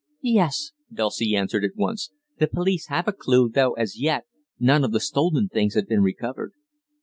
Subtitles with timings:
[0.23, 2.09] "Yes," Dulcie answered at once,
[2.39, 4.25] "the police have a clue, though, as yet,
[4.59, 6.53] none of the stolen things have been recovered."